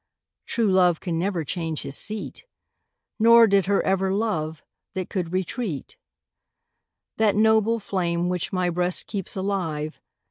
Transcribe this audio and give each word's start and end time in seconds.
True 0.47 0.71
love 0.71 0.99
can 0.99 1.19
never 1.19 1.43
change 1.43 1.83
his 1.83 1.95
seat; 1.95 2.47
Nor 3.19 3.45
did 3.45 3.67
he 3.67 3.71
ever 3.85 4.11
love 4.11 4.63
that 4.95 5.11
can 5.11 5.29
retreat. 5.29 5.95
That 7.17 7.35
noble 7.35 7.77
flame, 7.79 8.27
which 8.27 8.51
my 8.51 8.71
Ijreast 8.71 9.05
keeps 9.05 9.35
alive. 9.35 10.01